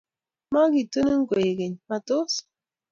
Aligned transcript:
magitunin 0.53 1.19
koek 1.29 1.51
keny?matos? 1.57 2.33